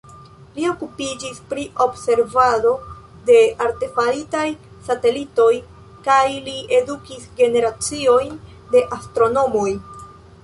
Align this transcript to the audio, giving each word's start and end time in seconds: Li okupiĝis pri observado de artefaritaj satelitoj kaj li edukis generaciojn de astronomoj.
Li 0.53 0.63
okupiĝis 0.67 1.41
pri 1.49 1.65
observado 1.83 2.71
de 3.27 3.35
artefaritaj 3.65 4.45
satelitoj 4.89 5.51
kaj 6.07 6.23
li 6.47 6.55
edukis 6.81 7.27
generaciojn 7.43 8.33
de 8.75 8.83
astronomoj. 8.99 9.69